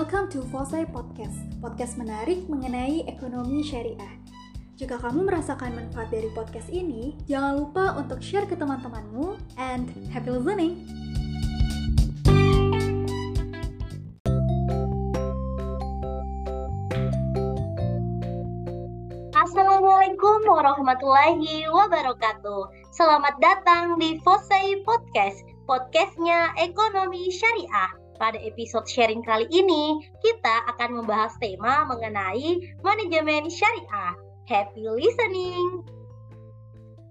[0.00, 4.16] Welcome to Fosai Podcast, podcast menarik mengenai ekonomi syariah.
[4.80, 10.32] Jika kamu merasakan manfaat dari podcast ini, jangan lupa untuk share ke teman-temanmu and happy
[10.32, 10.88] listening!
[19.36, 22.72] Assalamualaikum warahmatullahi wabarakatuh.
[22.96, 27.99] Selamat datang di Fosai Podcast, podcastnya ekonomi syariah.
[28.20, 34.12] Pada episode sharing kali ini, kita akan membahas tema mengenai manajemen syariah.
[34.44, 35.80] Happy listening!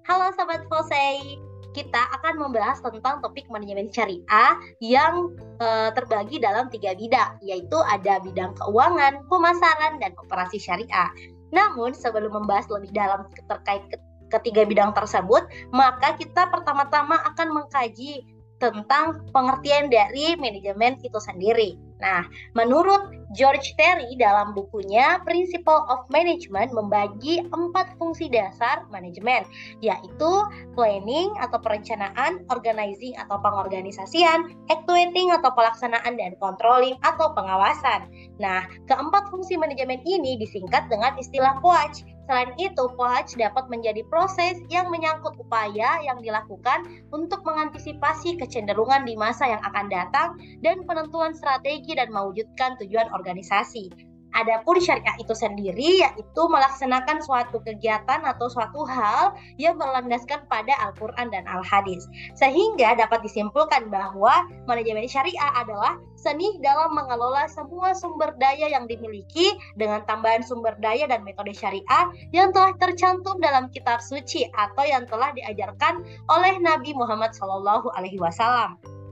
[0.05, 1.41] Halo Sobat Fosei,
[1.73, 4.53] kita akan membahas tentang topik manajemen syariah
[4.85, 5.67] yang e,
[5.97, 11.09] terbagi dalam tiga bidang, yaitu ada bidang keuangan, pemasaran, dan operasi syariah.
[11.49, 13.81] Namun sebelum membahas lebih dalam terkait
[14.29, 15.41] ketiga bidang tersebut,
[15.73, 21.79] maka kita pertama-tama akan mengkaji tentang pengertian dari manajemen itu sendiri.
[21.99, 22.23] Nah,
[22.55, 29.43] menurut George Terry dalam bukunya Principle of Management membagi empat fungsi dasar manajemen,
[29.83, 30.31] yaitu
[30.79, 38.07] planning atau perencanaan, organizing atau pengorganisasian, actuating atau pelaksanaan, dan controlling atau pengawasan.
[38.39, 44.61] Nah, keempat fungsi manajemen ini disingkat dengan istilah POAC Selain itu, POAC dapat menjadi proses
[44.69, 51.33] yang menyangkut upaya yang dilakukan untuk mengantisipasi kecenderungan di masa yang akan datang dan penentuan
[51.33, 54.08] strategi dan mewujudkan tujuan organisasi.
[54.37, 61.33] Adapun syariah itu sendiri yaitu melaksanakan suatu kegiatan atau suatu hal yang berlandaskan pada Al-Quran
[61.33, 62.05] dan Al-Hadis.
[62.37, 69.55] Sehingga dapat disimpulkan bahwa manajemen syariah adalah seni dalam mengelola semua sumber daya yang dimiliki
[69.79, 72.05] dengan tambahan sumber daya dan metode syariah
[72.35, 77.87] yang telah tercantum dalam kitab suci atau yang telah diajarkan oleh Nabi Muhammad SAW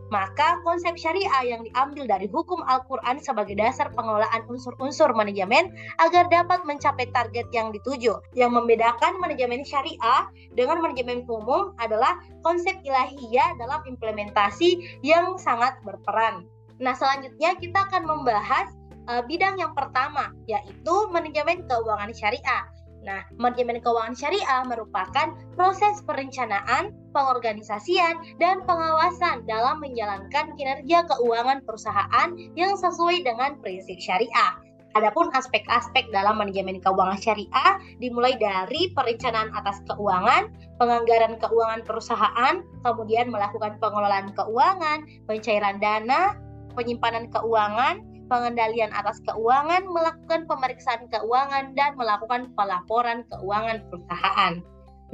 [0.07, 6.63] maka konsep syariah yang diambil dari hukum Al-Quran sebagai dasar pengelolaan unsur-unsur manajemen agar dapat
[6.63, 8.15] mencapai target yang dituju.
[8.35, 16.47] Yang membedakan manajemen syariah dengan manajemen umum adalah konsep ilahiyah dalam implementasi yang sangat berperan.
[16.77, 18.69] Nah, selanjutnya kita akan membahas
[19.09, 22.63] uh, bidang yang pertama, yaitu manajemen keuangan syariah.
[23.07, 32.35] Nah, manajemen keuangan syariah merupakan proses perencanaan, pengorganisasian, dan pengawasan dalam menjalankan kinerja keuangan perusahaan
[32.59, 34.59] yang sesuai dengan prinsip syariah.
[34.99, 43.31] Adapun aspek-aspek dalam manajemen keuangan syariah dimulai dari perencanaan atas keuangan, penganggaran keuangan perusahaan, kemudian
[43.31, 46.35] melakukan pengelolaan keuangan, pencairan dana,
[46.75, 54.63] penyimpanan keuangan, pengendalian atas keuangan, melakukan pemeriksaan keuangan, dan melakukan pelaporan keuangan perusahaan.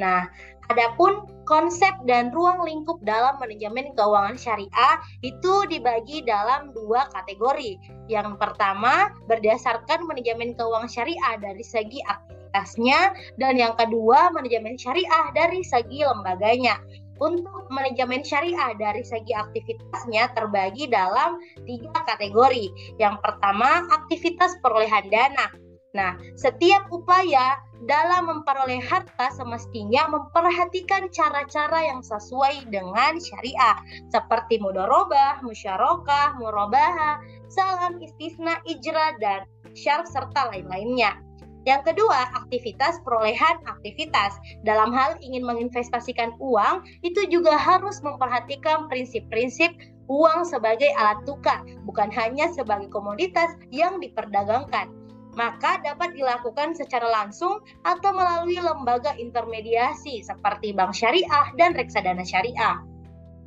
[0.01, 0.25] Nah,
[0.73, 7.77] adapun konsep dan ruang lingkup dalam manajemen keuangan syariah itu dibagi dalam dua kategori.
[8.09, 12.99] Yang pertama, berdasarkan manajemen keuangan syariah dari segi aktivitasnya,
[13.37, 16.81] dan yang kedua, manajemen syariah dari segi lembaganya.
[17.23, 22.99] Untuk manajemen syariah dari segi aktivitasnya terbagi dalam tiga kategori.
[22.99, 25.47] Yang pertama, aktivitas perolehan dana.
[25.95, 33.79] Nah, setiap upaya dalam memperoleh harta semestinya memperhatikan cara-cara yang sesuai dengan syariah
[34.11, 41.22] seperti mudorobah, musyarakah, murabahah, salam istisna, ijra, dan syarf serta lain-lainnya.
[41.63, 44.35] Yang kedua, aktivitas perolehan aktivitas.
[44.67, 49.71] Dalam hal ingin menginvestasikan uang, itu juga harus memperhatikan prinsip-prinsip
[50.11, 54.91] uang sebagai alat tukar, bukan hanya sebagai komoditas yang diperdagangkan.
[55.33, 62.92] Maka dapat dilakukan secara langsung atau melalui lembaga intermediasi seperti bank syariah dan reksadana syariah.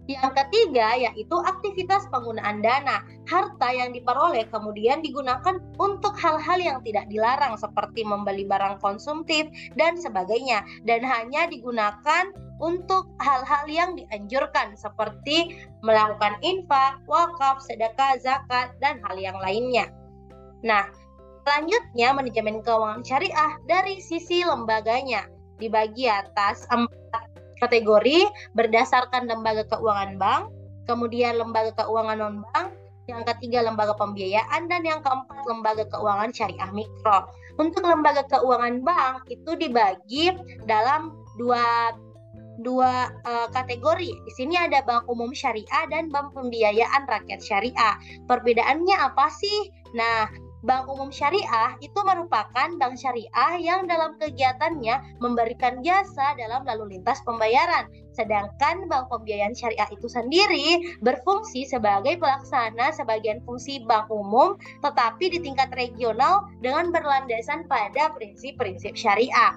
[0.07, 3.03] Yang ketiga yaitu aktivitas penggunaan dana.
[3.27, 9.99] Harta yang diperoleh kemudian digunakan untuk hal-hal yang tidak dilarang seperti membeli barang konsumtif dan
[9.99, 12.31] sebagainya dan hanya digunakan
[12.63, 19.91] untuk hal-hal yang dianjurkan seperti melakukan infak, wakaf, sedekah, zakat dan hal yang lainnya.
[20.65, 20.89] Nah,
[21.45, 25.29] selanjutnya manajemen keuangan syariah dari sisi lembaganya
[25.61, 27.06] dibagi atas empat
[27.61, 30.43] kategori berdasarkan lembaga keuangan bank,
[30.85, 32.69] kemudian lembaga keuangan non-bank,
[33.07, 37.29] yang ketiga lembaga pembiayaan, dan yang keempat lembaga keuangan syariah mikro.
[37.57, 40.35] Untuk lembaga keuangan bank itu dibagi
[40.69, 41.95] dalam dua
[42.65, 44.13] dua uh, kategori.
[44.13, 47.95] Di sini ada bank umum syariah dan bank pembiayaan rakyat syariah.
[48.25, 49.73] Perbedaannya apa sih?
[49.93, 50.29] Nah,
[50.67, 57.23] Bank Umum Syariah itu merupakan bank syariah yang dalam kegiatannya memberikan jasa dalam lalu lintas
[57.23, 57.87] pembayaran.
[58.11, 65.39] Sedangkan bank pembiayaan syariah itu sendiri berfungsi sebagai pelaksana sebagian fungsi bank umum tetapi di
[65.39, 69.55] tingkat regional dengan berlandasan pada prinsip-prinsip syariah.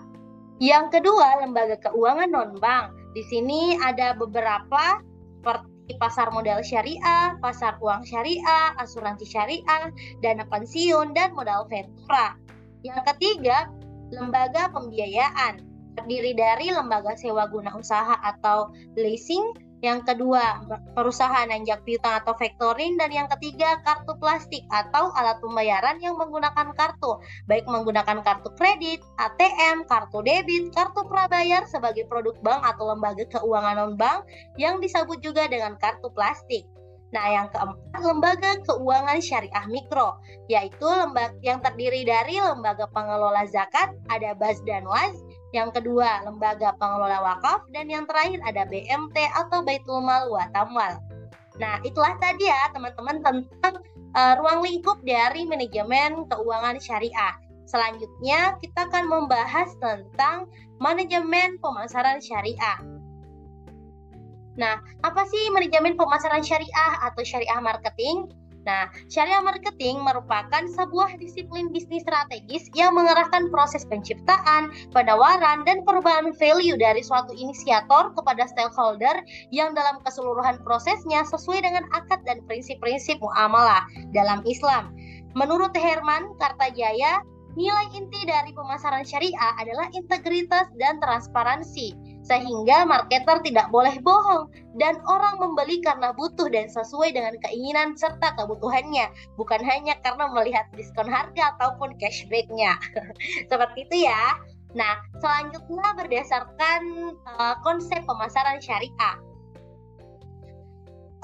[0.62, 2.94] Yang kedua, lembaga keuangan non-bank.
[3.18, 5.02] Di sini ada beberapa
[5.42, 9.90] seperti pasar modal syariah, pasar uang syariah, asuransi syariah,
[10.22, 12.38] dana pensiun, dan modal ventura.
[12.86, 13.72] Yang ketiga,
[14.14, 15.66] lembaga pembiayaan
[15.98, 20.60] terdiri dari lembaga sewa guna usaha atau leasing, yang kedua
[20.92, 26.76] perusahaan nanjak piutang atau factoring dan yang ketiga kartu plastik atau alat pembayaran yang menggunakan
[26.76, 27.16] kartu
[27.48, 33.76] baik menggunakan kartu kredit, ATM, kartu debit, kartu prabayar sebagai produk bank atau lembaga keuangan
[33.80, 34.28] non bank
[34.60, 36.68] yang disebut juga dengan kartu plastik.
[37.10, 43.98] Nah, yang keempat, lembaga keuangan syariah mikro, yaitu lembaga yang terdiri dari lembaga pengelola zakat,
[44.14, 45.18] ada BAS dan WAS,
[45.50, 51.02] yang kedua lembaga pengelola wakaf, dan yang terakhir ada BMT atau Baitul Mal wa Tamwal.
[51.58, 53.82] Nah, itulah tadi ya teman-teman tentang
[54.16, 57.36] uh, ruang lingkup dari manajemen keuangan syariah.
[57.70, 60.50] Selanjutnya kita akan membahas tentang
[60.82, 62.80] manajemen pemasaran syariah.
[64.58, 68.28] Nah, apa sih manajemen pemasaran syariah atau syariah marketing?
[68.68, 76.36] Nah, syariah marketing merupakan sebuah disiplin bisnis strategis yang mengerahkan proses penciptaan, penawaran, dan perubahan
[76.36, 79.24] value dari suatu inisiator kepada stakeholder
[79.56, 84.92] yang dalam keseluruhan prosesnya sesuai dengan akad dan prinsip-prinsip muamalah dalam Islam.
[85.38, 87.24] Menurut Herman Kartajaya,
[87.56, 94.54] nilai inti dari pemasaran syariah adalah integritas dan transparansi sehingga marketer tidak boleh bohong.
[94.78, 99.10] Dan orang membeli karena butuh dan sesuai dengan keinginan serta kebutuhannya.
[99.34, 102.78] Bukan hanya karena melihat diskon harga ataupun cashbacknya.
[103.50, 104.38] Seperti itu ya.
[104.78, 106.82] Nah selanjutnya berdasarkan
[107.26, 109.18] uh, konsep pemasaran syariah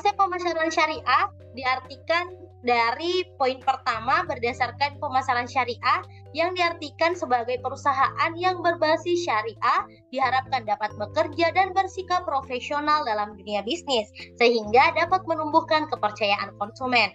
[0.06, 1.26] konsep pemasaran syariah
[1.58, 2.30] diartikan
[2.62, 6.06] dari poin pertama berdasarkan pemasaran syariah
[6.38, 9.82] yang diartikan sebagai perusahaan yang berbasis syariah
[10.14, 14.06] diharapkan dapat bekerja dan bersikap profesional dalam dunia bisnis
[14.38, 17.10] sehingga dapat menumbuhkan kepercayaan konsumen.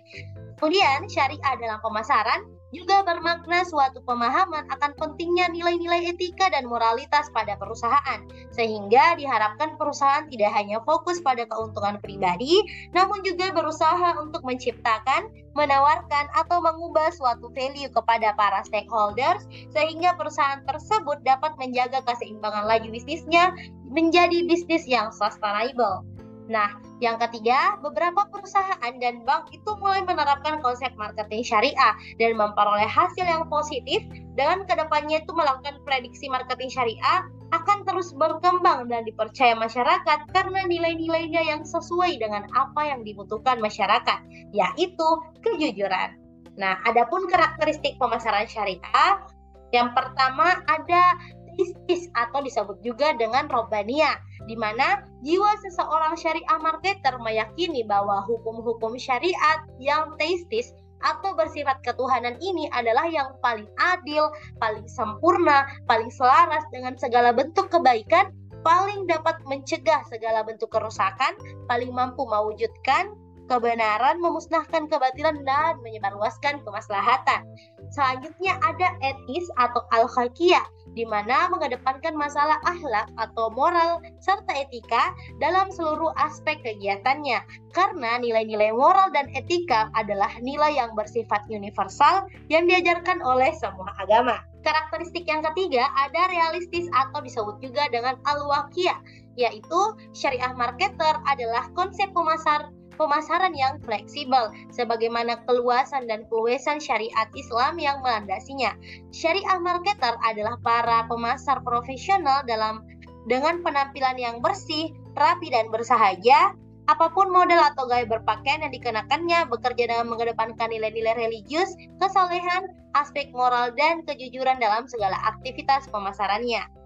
[0.59, 7.59] Kemudian syariah dalam pemasaran juga bermakna suatu pemahaman akan pentingnya nilai-nilai etika dan moralitas pada
[7.59, 8.23] perusahaan,
[8.55, 12.63] sehingga diharapkan perusahaan tidak hanya fokus pada keuntungan pribadi,
[12.95, 20.63] namun juga berusaha untuk menciptakan, menawarkan, atau mengubah suatu value kepada para stakeholders, sehingga perusahaan
[20.67, 23.51] tersebut dapat menjaga keseimbangan laju bisnisnya
[23.91, 26.07] menjadi bisnis yang sustainable.
[26.47, 32.85] Nah, yang ketiga, beberapa perusahaan dan bank itu mulai menerapkan konsep marketing syariah dan memperoleh
[32.85, 34.05] hasil yang positif
[34.37, 37.25] dengan ke depannya itu melakukan prediksi marketing syariah
[37.57, 44.21] akan terus berkembang dan dipercaya masyarakat karena nilai-nilainya yang sesuai dengan apa yang dibutuhkan masyarakat,
[44.53, 45.09] yaitu
[45.41, 46.21] kejujuran.
[46.61, 49.25] Nah, adapun karakteristik pemasaran syariah,
[49.73, 51.17] yang pertama ada
[51.61, 54.17] istis atau disebut juga dengan robania
[54.49, 62.37] di mana jiwa seseorang syariah marketer meyakini bahwa hukum-hukum syariat yang teistis atau bersifat ketuhanan
[62.45, 64.29] ini adalah yang paling adil,
[64.61, 71.33] paling sempurna, paling selaras dengan segala bentuk kebaikan, paling dapat mencegah segala bentuk kerusakan,
[71.69, 73.17] paling mampu mewujudkan
[73.51, 77.43] kebenaran, memusnahkan kebatilan, dan menyebarluaskan kemaslahatan.
[77.91, 80.63] Selanjutnya ada etis atau al-khakiyah,
[80.95, 87.41] di mana mengedepankan masalah akhlak atau moral serta etika dalam seluruh aspek kegiatannya.
[87.71, 94.43] Karena nilai-nilai moral dan etika adalah nilai yang bersifat universal yang diajarkan oleh semua agama.
[94.61, 99.01] Karakteristik yang ketiga ada realistis atau disebut juga dengan al-waqiyah,
[99.41, 99.81] yaitu
[100.13, 102.69] syariah marketer adalah konsep pemasar
[103.01, 108.77] pemasaran yang fleksibel, sebagaimana keluasan dan keluasan syariat Islam yang melandasinya.
[109.09, 112.85] Syariah marketer adalah para pemasar profesional dalam
[113.25, 116.53] dengan penampilan yang bersih, rapi dan bersahaja,
[116.91, 121.71] apa pun model atau gaya berpakaian yang dikenakannya bekerja dengan mengedepankan nilai-nilai religius,
[122.03, 122.67] kesolehan,
[122.99, 126.80] aspek moral, dan kejujuran dalam segala aktivitas pemasarannya.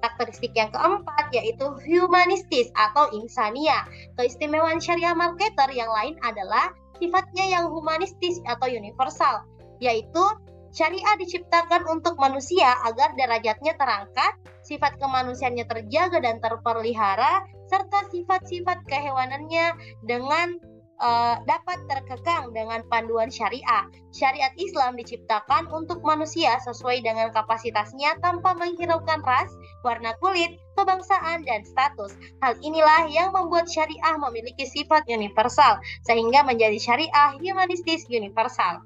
[0.00, 3.84] Karakteristik yang keempat yaitu humanistis atau insania.
[4.16, 9.44] Keistimewaan syariah marketer yang lain adalah sifatnya yang humanistis atau universal,
[9.80, 10.24] yaitu
[10.70, 19.74] syariah diciptakan untuk manusia agar derajatnya terangkat, sifat kemanusiaannya terjaga dan terpelihara, serta sifat-sifat kehewanannya
[20.06, 20.58] dengan
[21.00, 23.88] uh, dapat terkekang dengan panduan syariah.
[24.12, 29.50] Syariat Islam diciptakan untuk manusia sesuai dengan kapasitasnya tanpa menghiraukan ras,
[29.82, 32.14] warna kulit, kebangsaan, dan status.
[32.44, 38.84] Hal inilah yang membuat syariah memiliki sifat universal, sehingga menjadi syariah humanistis universal.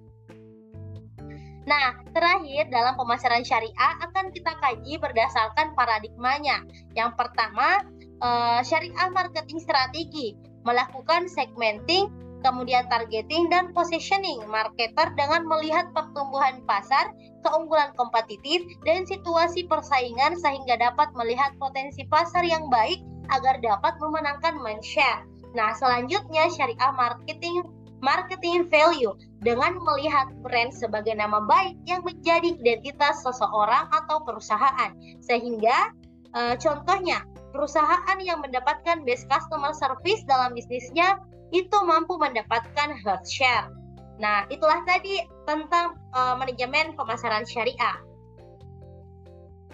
[1.64, 6.60] Nah, terakhir dalam pemasaran syariah akan kita kaji berdasarkan paradigmanya.
[6.92, 7.80] Yang pertama,
[8.20, 12.08] uh, syariah marketing strategi melakukan segmenting,
[12.44, 20.76] kemudian targeting dan positioning marketer dengan melihat pertumbuhan pasar, keunggulan kompetitif, dan situasi persaingan sehingga
[20.76, 23.00] dapat melihat potensi pasar yang baik
[23.32, 25.24] agar dapat memenangkan mind share.
[25.56, 27.64] Nah, selanjutnya syariah marketing
[28.04, 34.92] marketing value dengan melihat brand sebagai nama baik yang menjadi identitas seseorang atau perusahaan.
[35.24, 35.88] Sehingga
[36.36, 41.22] e, contohnya perusahaan yang mendapatkan best customer service dalam bisnisnya
[41.54, 43.70] itu mampu mendapatkan health share.
[44.18, 47.94] Nah, itulah tadi tentang uh, manajemen pemasaran syariah.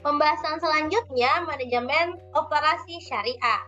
[0.05, 3.65] Pembahasan selanjutnya manajemen operasi syariah.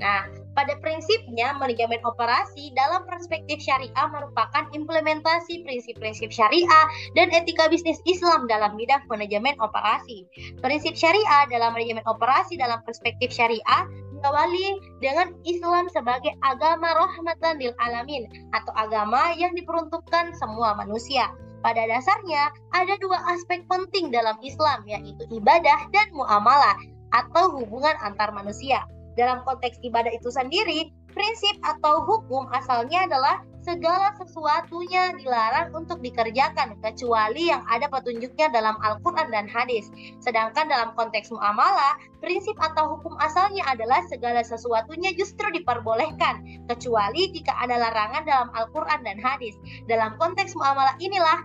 [0.00, 6.86] Nah, pada prinsipnya, manajemen operasi dalam perspektif syariah merupakan implementasi prinsip-prinsip syariah
[7.18, 10.24] dan etika bisnis Islam dalam bidang manajemen operasi.
[10.62, 13.82] Prinsip syariah dalam manajemen operasi dalam perspektif syariah
[14.14, 18.24] diawali dengan Islam sebagai agama rahmatan lil alamin
[18.56, 21.28] atau agama yang diperuntukkan semua manusia.
[21.60, 26.76] Pada dasarnya, ada dua aspek penting dalam Islam, yaitu ibadah dan muamalah
[27.12, 28.84] atau hubungan antar manusia.
[29.14, 36.76] Dalam konteks ibadah itu sendiri, prinsip atau hukum asalnya adalah segala sesuatunya dilarang untuk dikerjakan
[36.84, 39.88] kecuali yang ada petunjuknya dalam Al-Quran dan hadis.
[40.20, 47.56] Sedangkan dalam konteks muamalah, prinsip atau hukum asalnya adalah segala sesuatunya justru diperbolehkan kecuali jika
[47.56, 49.56] ada larangan dalam Al-Quran dan hadis.
[49.88, 51.38] Dalam konteks muamalah inilah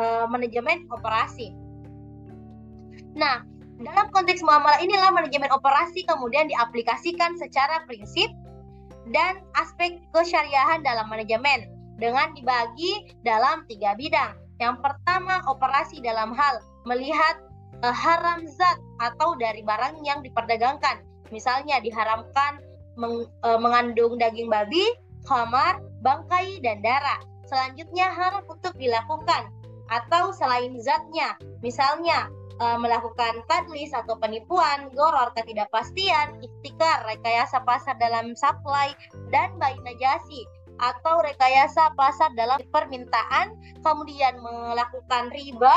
[0.00, 1.52] uh, manajemen operasi.
[3.14, 3.46] Nah,
[3.82, 8.30] dalam konteks muamalah inilah manajemen operasi kemudian diaplikasikan secara prinsip
[9.10, 14.38] dan aspek kesyariahan dalam manajemen dengan dibagi dalam tiga bidang.
[14.62, 17.42] Yang pertama, operasi dalam hal melihat
[17.82, 21.02] uh, haram zat atau dari barang yang diperdagangkan.
[21.34, 22.62] Misalnya diharamkan
[23.02, 24.86] uh, mengandung daging babi,
[25.26, 27.18] khamar, bangkai, dan darah.
[27.50, 29.50] Selanjutnya haram untuk dilakukan
[29.90, 31.34] atau selain zatnya.
[31.60, 38.94] Misalnya uh, melakukan tadlis atau penipuan, goror, ketidakpastian, ikhtikar, rekayasa pasar dalam supply,
[39.30, 40.46] dan bayi najasi
[40.82, 43.54] atau rekayasa pasar dalam permintaan,
[43.86, 45.76] kemudian melakukan riba,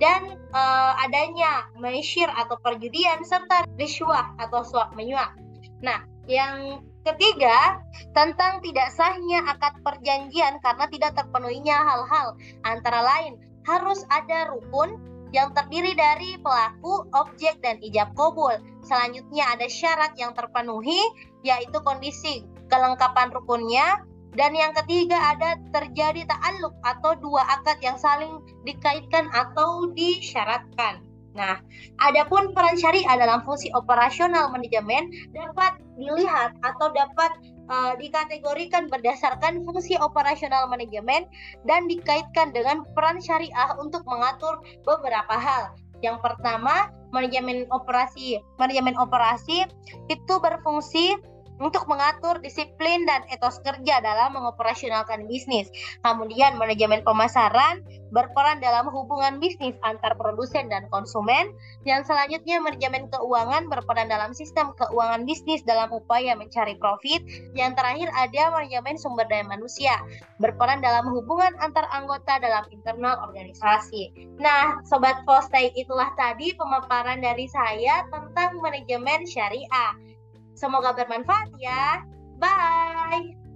[0.00, 5.36] dan uh, adanya mesyir atau perjudian serta riswah atau suap menyuap.
[5.84, 7.80] Nah, yang ketiga
[8.12, 15.00] tentang tidak sahnya akad perjanjian karena tidak terpenuhinya hal-hal antara lain harus ada rukun
[15.30, 18.54] yang terdiri dari pelaku, objek, dan ijab kabul.
[18.86, 20.98] Selanjutnya ada syarat yang terpenuhi,
[21.46, 24.06] yaitu kondisi kelengkapan rukunnya.
[24.30, 31.02] Dan yang ketiga ada terjadi ta'aluk atau dua akad yang saling dikaitkan atau disyaratkan.
[31.38, 31.62] Nah,
[32.02, 37.30] adapun peran syariah dalam fungsi operasional manajemen dapat dilihat atau dapat
[37.70, 41.30] uh, dikategorikan berdasarkan fungsi operasional manajemen
[41.70, 45.70] dan dikaitkan dengan peran syariah untuk mengatur beberapa hal.
[46.00, 48.40] Yang pertama, manajemen operasi.
[48.56, 49.68] Manajemen operasi
[50.08, 51.14] itu berfungsi
[51.60, 55.68] untuk mengatur disiplin dan etos kerja dalam mengoperasionalkan bisnis.
[56.00, 61.52] Kemudian manajemen pemasaran berperan dalam hubungan bisnis antar produsen dan konsumen.
[61.84, 67.22] Yang selanjutnya manajemen keuangan berperan dalam sistem keuangan bisnis dalam upaya mencari profit.
[67.52, 69.94] Yang terakhir ada manajemen sumber daya manusia
[70.40, 74.32] berperan dalam hubungan antar anggota dalam internal organisasi.
[74.40, 80.09] Nah, sobat Postai itulah tadi pemaparan dari saya tentang manajemen syariah.
[80.54, 82.04] Semoga bermanfaat ya.
[82.40, 83.49] Bye.